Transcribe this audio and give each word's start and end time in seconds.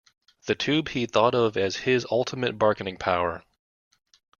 The 0.47 0.55
tube 0.55 0.89
he 0.89 1.05
thought 1.05 1.35
of 1.35 1.55
as 1.55 1.75
his 1.75 2.07
ultimate 2.09 2.57
bargaining 2.57 2.97
power. 2.97 3.43